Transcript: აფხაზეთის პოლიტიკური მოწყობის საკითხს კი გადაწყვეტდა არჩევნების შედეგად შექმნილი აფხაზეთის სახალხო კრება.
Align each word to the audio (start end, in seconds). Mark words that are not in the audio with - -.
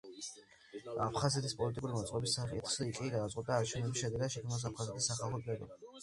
აფხაზეთის 1.07 1.51
პოლიტიკური 1.59 1.91
მოწყობის 1.97 2.33
საკითხს 2.39 2.77
კი 2.99 3.09
გადაწყვეტდა 3.15 3.57
არჩევნების 3.63 4.01
შედეგად 4.05 4.33
შექმნილი 4.37 4.65
აფხაზეთის 4.71 5.11
სახალხო 5.13 5.41
კრება. 5.45 5.69